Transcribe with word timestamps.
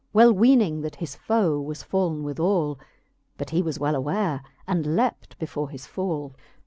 Well 0.13 0.33
weening, 0.33 0.81
that 0.81 0.95
his 0.95 1.15
foe 1.15 1.59
was 1.61 1.83
fake 1.83 1.91
withallr 2.23 2.79
But 3.37 3.51
he 3.51 3.61
was 3.61 3.77
well 3.79 3.93
aware, 3.93 4.41
and 4.67 4.95
leapt 4.95 5.37
before 5.37 5.69
his 5.69 5.85
falL 5.85 6.29
XIII. 6.31 6.43